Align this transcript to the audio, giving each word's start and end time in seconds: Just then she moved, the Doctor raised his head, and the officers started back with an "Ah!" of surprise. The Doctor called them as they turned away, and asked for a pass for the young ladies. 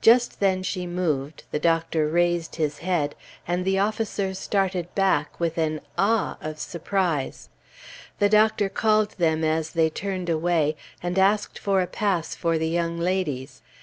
Just 0.00 0.40
then 0.40 0.62
she 0.62 0.86
moved, 0.86 1.44
the 1.50 1.58
Doctor 1.58 2.08
raised 2.08 2.56
his 2.56 2.78
head, 2.78 3.14
and 3.46 3.66
the 3.66 3.78
officers 3.78 4.38
started 4.38 4.94
back 4.94 5.38
with 5.38 5.58
an 5.58 5.82
"Ah!" 5.98 6.38
of 6.40 6.58
surprise. 6.58 7.50
The 8.18 8.30
Doctor 8.30 8.70
called 8.70 9.10
them 9.18 9.44
as 9.44 9.72
they 9.72 9.90
turned 9.90 10.30
away, 10.30 10.74
and 11.02 11.18
asked 11.18 11.58
for 11.58 11.82
a 11.82 11.86
pass 11.86 12.34
for 12.34 12.56
the 12.56 12.70
young 12.70 12.96
ladies. 12.98 13.60